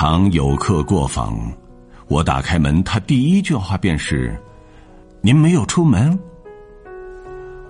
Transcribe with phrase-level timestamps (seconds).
[0.00, 1.36] 常有客过访，
[2.06, 4.40] 我打开门，他第一句话便是
[5.20, 6.16] ：“您没有出门？”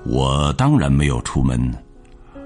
[0.04, 1.58] 我当然没有出门。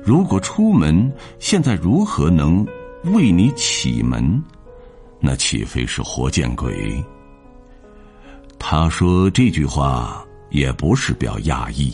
[0.04, 2.64] 如果出门，现在如何能
[3.06, 4.40] 为你启门？
[5.18, 7.04] 那岂非是活见鬼？
[8.60, 11.92] 他说这句话也不是表讶异。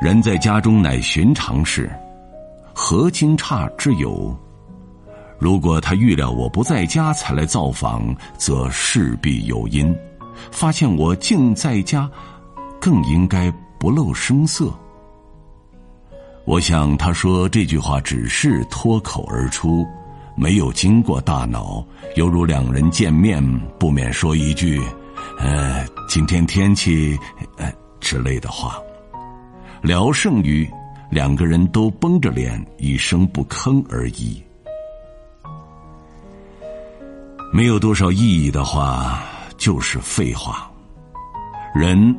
[0.00, 1.90] 人在家中乃寻常事，
[2.82, 4.34] 何惊诧之有？
[5.38, 9.94] 如果他预料我不在家才来造访，则势必有因。
[10.50, 12.10] 发现我竟在家，
[12.80, 14.72] 更应该不露声色。
[16.46, 19.86] 我想他说这句话只是脱口而出，
[20.34, 21.84] 没有经过大脑，
[22.16, 23.44] 犹如两人见面
[23.78, 24.82] 不免说一句
[25.38, 27.16] “呃，今天天气
[27.58, 27.70] 呃”
[28.00, 28.78] 之类的话，
[29.82, 30.68] 聊胜于
[31.10, 34.42] 两个人都绷着脸一声不吭而已。
[37.52, 39.22] 没有多少意义的话，
[39.56, 40.70] 就是废话。
[41.74, 42.16] 人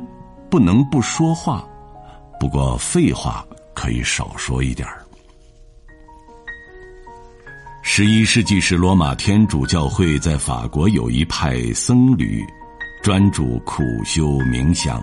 [0.50, 1.66] 不能不说话，
[2.38, 3.44] 不过废话。
[3.74, 5.02] 可以少说一点儿。
[7.82, 12.44] 十一世纪时，罗马天主教会在法国有一派僧侣，
[13.02, 15.02] 专注苦修冥想，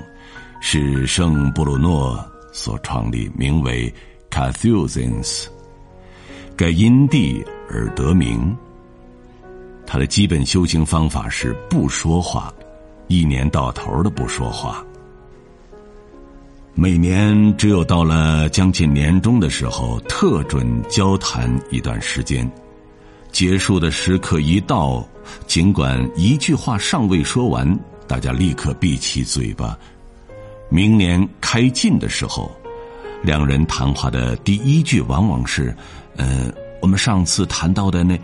[0.62, 3.94] 是圣布鲁诺所创立，名为
[4.30, 5.46] Carthusins
[6.56, 8.56] 该因地而得名。
[9.86, 12.54] 他的基本修行方法是不说话，
[13.08, 14.86] 一年到头的不说话。
[16.76, 22.50] 每年只有到了将近年终的时候，特准交谈一段时间。
[23.32, 25.08] 结束的时刻一到，
[25.46, 29.78] 尽管一句话尚未说完，大家立刻闭起嘴巴。
[30.70, 32.52] 明年开禁的时候，
[33.24, 35.76] 两人谈话的第一句往往是
[36.16, 38.18] ：“呃，我们上次谈到的那……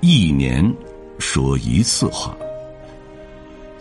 [0.00, 0.74] 一年
[1.18, 2.36] 说一次话。”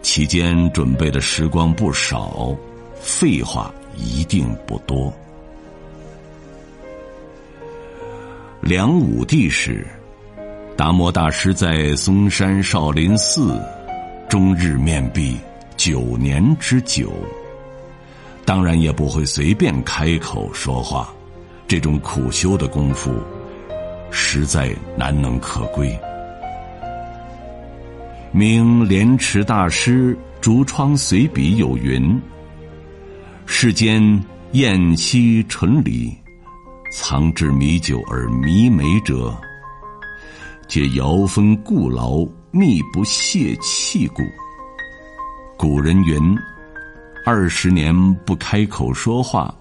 [0.03, 2.55] 期间准备的时光不少，
[2.93, 5.11] 废话一定不多。
[8.61, 9.85] 梁武帝时，
[10.77, 13.59] 达摩大师在嵩山少林寺
[14.29, 15.37] 终日面壁
[15.85, 17.13] 九年之久，
[18.43, 21.13] 当然也不会随便开口说话。
[21.67, 23.13] 这种苦修的功夫，
[24.09, 25.95] 实在难能可贵。
[28.31, 32.19] 明莲池大师《竹窗随笔》有云
[33.45, 34.01] ：“世间
[34.53, 36.17] 宴兮醇里，
[36.91, 39.37] 藏之米酒而弥美者，
[40.67, 44.23] 皆摇风故劳，密不泄气故。”
[45.57, 46.37] 古人云
[47.25, 47.95] ：“二十年
[48.25, 49.55] 不开口说话，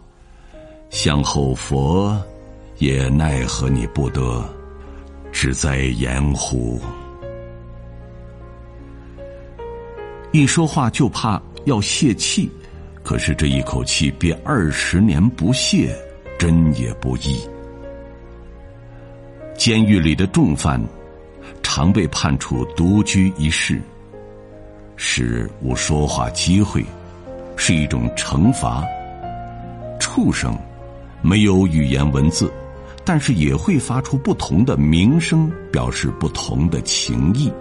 [0.91, 2.21] 向后佛
[2.79, 4.45] 也奈何你不得，
[5.31, 6.81] 只在言乎？”
[10.33, 12.51] 一说话就怕要泄气，
[13.05, 15.97] 可是这一口气憋二十年不泄，
[16.37, 17.41] 真也不易。
[19.57, 20.83] 监狱里的重犯，
[21.63, 23.81] 常被判处独居一室，
[24.97, 26.85] 是无说话机会，
[27.57, 28.85] 是一种惩罚。
[29.99, 30.57] 畜生
[31.23, 32.53] 没有语言文字，
[33.05, 37.53] 但是也会发出不同的鸣声，表示不同的情意。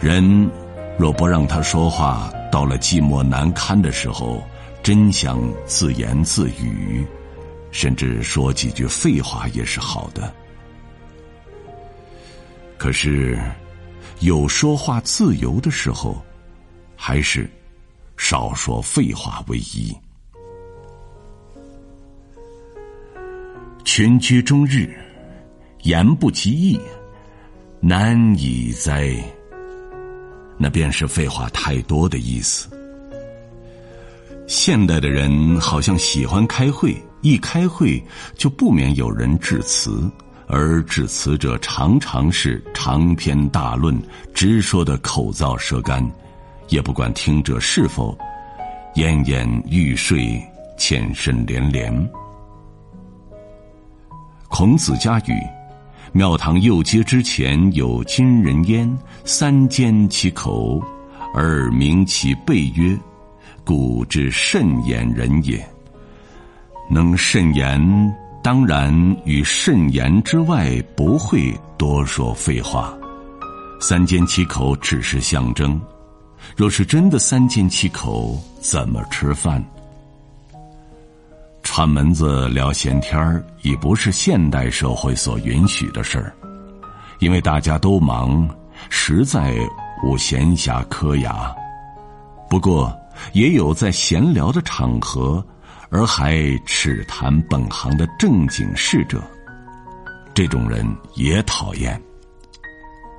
[0.00, 0.50] 人。
[0.98, 4.42] 若不让他说话，到了寂寞难堪的时候，
[4.82, 7.02] 真想自言自语，
[7.70, 10.30] 甚至说几句废话也是好的。
[12.76, 13.40] 可是，
[14.20, 16.22] 有说话自由的时候，
[16.94, 17.48] 还是
[18.18, 19.96] 少说废话为宜。
[23.82, 24.94] 群居终日，
[25.82, 26.78] 言不及义，
[27.80, 29.16] 难以哉。
[30.58, 32.68] 那便是废话太多的意思。
[34.46, 38.02] 现代的人好像喜欢开会，一开会
[38.36, 40.10] 就不免有人致辞，
[40.46, 43.94] 而致辞者常常是长篇大论，
[44.32, 46.02] 直说的口燥舌干，
[46.70, 48.16] 也不管听者是否
[48.94, 50.42] 奄奄欲睡，
[50.78, 51.92] 欠身连连。
[54.48, 55.34] 孔子家语。
[56.12, 60.82] 庙堂右阶之前有金人焉，三缄其口，
[61.34, 62.98] 而鸣其背曰
[63.62, 65.62] ：“故之慎言人也。”
[66.90, 67.78] 能慎言，
[68.42, 68.92] 当然
[69.24, 72.94] 与慎言之外，不会多说废话。
[73.80, 75.80] 三缄其口只是象征，
[76.56, 79.62] 若是真的三缄其口，怎么吃饭？
[81.62, 86.34] 串门子聊闲天儿已不是现代社会所允许的事儿，
[87.18, 88.48] 因为大家都忙，
[88.88, 89.54] 实在
[90.02, 91.54] 无闲暇磕牙。
[92.48, 92.94] 不过，
[93.34, 95.44] 也有在闲聊的场合，
[95.90, 99.22] 而还只谈本行的正经事者。
[100.32, 102.00] 这种人也讨厌。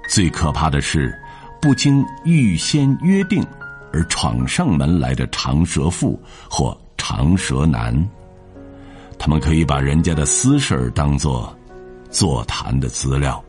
[0.07, 1.13] 最可怕的是，
[1.61, 3.45] 不经预先约定
[3.93, 6.19] 而闯上门来的长舌妇
[6.49, 7.93] 或长舌男。
[9.19, 11.55] 他们可以把人家的私事儿当做
[12.09, 13.43] 座谈的资料。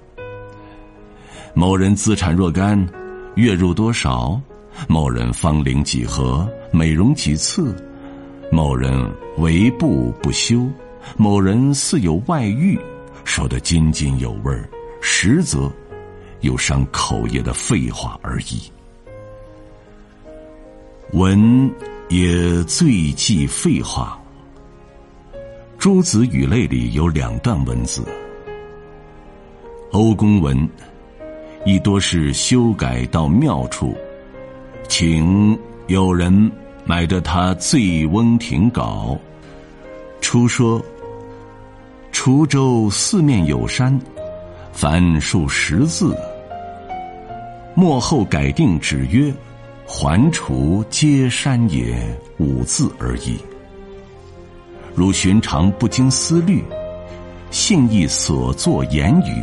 [1.54, 2.86] 某人资产若干，
[3.36, 4.38] 月入多少？
[4.88, 6.48] 某人芳龄几何？
[6.72, 7.74] 美容几次？
[8.52, 10.68] 某人为不不休？
[11.16, 12.78] 某人似有外遇？
[13.24, 14.68] 说得津津有味儿，
[15.00, 15.72] 实则
[16.40, 18.70] 有伤口业的废话而已。
[21.12, 21.70] 文
[22.10, 24.20] 也最忌废话。
[25.78, 28.04] 诸子语类里有两段文字，
[29.92, 30.68] 欧公文，
[31.64, 33.96] 亦多是修改到妙处，
[34.88, 36.52] 请有人
[36.84, 39.16] 买得他《醉翁亭稿》。
[40.20, 40.84] 初说，
[42.12, 43.98] 滁州四面有山，
[44.72, 46.16] 凡数十字。
[47.74, 49.32] 末后改定指曰
[49.86, 51.96] ：“环滁皆山也，
[52.38, 53.38] 五字而已。”
[54.94, 56.62] 如寻常不经思虑，
[57.50, 59.42] 信意所作言语，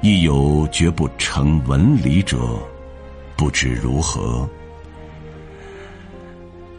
[0.00, 2.38] 亦有绝不成文理者，
[3.36, 4.48] 不知如何。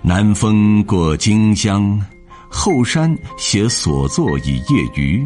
[0.08, 2.00] 南风过荆襄，
[2.48, 5.26] 后山写所作以业余。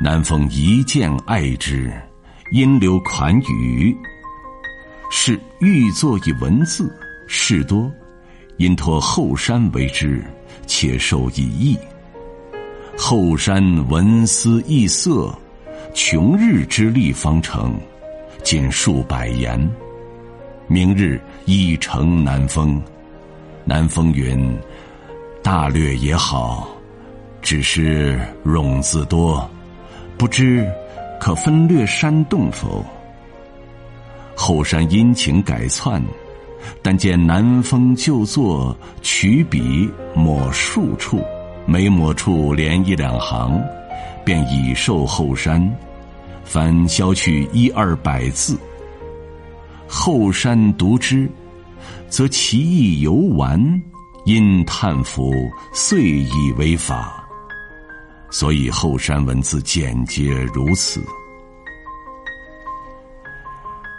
[0.00, 1.92] 南风一见爱之，
[2.52, 3.92] 因留款语，
[5.10, 6.88] 是欲作以文字，
[7.26, 7.90] 事多，
[8.58, 10.24] 因托后山为之。
[10.68, 11.76] 且受以意。
[12.96, 15.36] 后山文思异色，
[15.94, 17.76] 穷日之力方成，
[18.44, 19.58] 仅数百言。
[20.68, 22.80] 明日已成南风。
[23.68, 24.56] 南风云
[25.42, 26.68] ：“大略也好，
[27.42, 29.50] 只是冗字多，
[30.16, 30.64] 不知
[31.18, 32.84] 可分略山洞否？”
[34.36, 36.00] 后山殷勤改窜。
[36.82, 41.22] 但见南风就坐取笔抹数处，
[41.64, 43.60] 每抹处连一两行，
[44.24, 45.62] 便已受后山。
[46.44, 48.56] 凡削去一二百字，
[49.86, 51.28] 后山读之，
[52.08, 53.60] 则其意犹完，
[54.24, 55.32] 因叹服，
[55.72, 57.22] 遂以为法。
[58.30, 61.00] 所以后山文字简洁如此。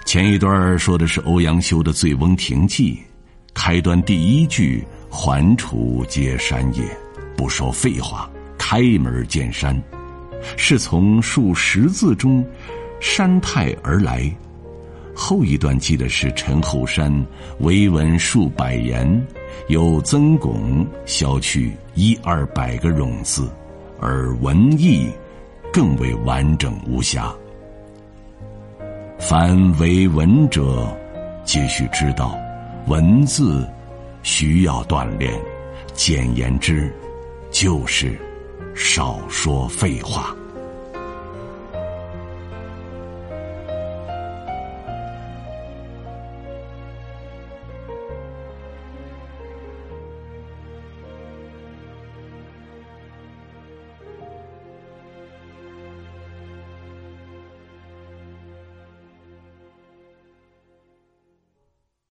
[0.05, 2.93] 前一段说的是欧阳修的《醉翁亭记》，
[3.53, 6.83] 开端第一句“环滁皆山也”，
[7.35, 9.81] 不说废话，开门见山，
[10.55, 12.45] 是从数十字中
[12.99, 14.33] 山态而来。
[15.19, 17.11] 后一段记的是陈后山
[17.61, 19.27] 为文数百言，
[19.67, 23.49] 有曾巩削去一二百个冗字，
[23.99, 25.09] 而文意
[25.73, 27.33] 更为完整无瑕。
[29.17, 30.87] 凡为文者，
[31.43, 32.37] 皆须知道，
[32.85, 33.67] 文字
[34.21, 35.33] 需要锻炼。
[35.95, 36.93] 简言之，
[37.49, 38.15] 就是
[38.75, 40.35] 少说废话。